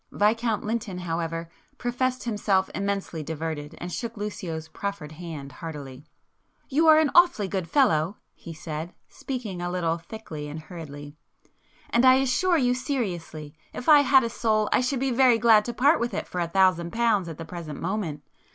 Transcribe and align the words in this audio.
Viscount 0.11 0.63
Lynton, 0.63 0.97
however, 0.97 1.47
professed 1.77 2.23
himself 2.23 2.71
immensely 2.73 3.21
diverted, 3.21 3.75
and 3.77 3.91
shook 3.93 4.17
Lucio's 4.17 4.67
proffered 4.67 5.11
hand 5.11 5.51
heartily. 5.51 6.07
"You 6.69 6.87
are 6.87 6.97
an 6.97 7.11
awfully 7.13 7.47
good 7.47 7.69
fellow!" 7.69 8.17
he 8.33 8.51
said, 8.51 8.95
speaking 9.07 9.61
a 9.61 9.69
little 9.69 9.99
thickly 9.99 10.47
and 10.47 10.59
hurriedly—"And 10.59 12.03
I 12.03 12.15
assure 12.15 12.57
you 12.57 12.73
seriously 12.73 13.53
if 13.73 13.87
I 13.87 13.99
had 13.99 14.23
a 14.23 14.29
soul 14.31 14.67
I 14.71 14.81
should 14.81 14.99
be 14.99 15.11
very 15.11 15.37
glad 15.37 15.65
to 15.65 15.71
part 15.73 15.99
with 15.99 16.15
it 16.15 16.27
for 16.27 16.41
a 16.41 16.47
thousand 16.47 16.91
pounds 16.93 17.29
at 17.29 17.37
the 17.37 17.45
present 17.45 17.79
moment. 17.79 18.23